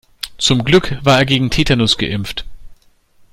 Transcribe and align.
Zum 0.39 0.63
Glück 0.63 0.97
war 1.05 1.19
er 1.19 1.25
gegen 1.27 1.51
Tetanus 1.51 1.95
geimpft. 1.95 2.43